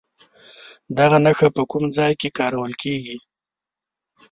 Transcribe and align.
دغه 0.97 1.17
نښه 1.25 1.47
په 1.55 1.61
کوم 1.71 1.83
ځای 1.97 2.13
کې 2.19 2.29
کارول 2.39 2.73
کیږي؟ 2.81 3.17